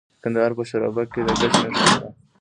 د 0.13 0.15
کندهار 0.23 0.51
په 0.57 0.63
شورابک 0.69 1.07
کې 1.13 1.21
د 1.25 1.29
ګچ 1.39 1.55
نښې 1.69 1.83
شته. 1.91 2.07